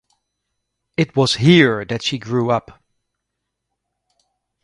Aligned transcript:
It 0.97 1.15
was 1.15 1.35
here 1.35 1.85
that 1.85 2.01
she 2.01 2.17
grew 2.17 2.49
up. 2.49 2.81